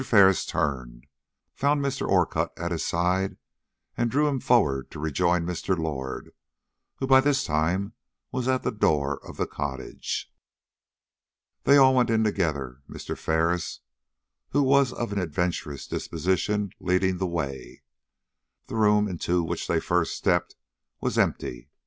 [0.03, 1.05] Ferris turned,
[1.53, 2.07] found Mr.
[2.07, 3.37] Orcutt still at his side,
[3.95, 5.77] and drew him forward to rejoin Mr.
[5.77, 6.31] Lord,
[6.95, 7.93] who by this time
[8.31, 10.33] was at the door of the cottage.
[11.65, 13.15] They all went in together, Mr.
[13.15, 13.81] Ferris,
[14.49, 17.83] who was of an adventurous disposition, leading the way.
[18.65, 20.55] The room into which they first stepped
[20.99, 21.69] was empty.